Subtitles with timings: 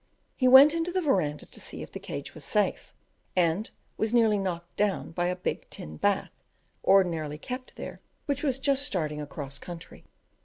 [0.35, 2.91] He went into the verandah to see if the cage was safe,
[3.35, 6.31] and was nearly knocked down by a big tin bath,
[6.83, 10.03] ordinarily kept there, which was just starting across country.